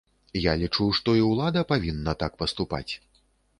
Я 0.45 0.53
лічу, 0.61 0.87
што 0.99 1.15
і 1.19 1.21
ўлада 1.27 1.65
павінна 1.73 2.17
так 2.25 2.43
паступаць. 2.43 2.91